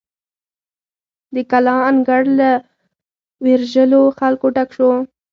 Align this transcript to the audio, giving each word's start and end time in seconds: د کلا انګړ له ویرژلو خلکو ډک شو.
د 1.33 1.35
کلا 1.51 1.75
انګړ 1.89 2.23
له 2.39 2.49
ویرژلو 3.45 4.01
خلکو 4.19 4.45
ډک 4.55 4.69
شو. 4.75 4.89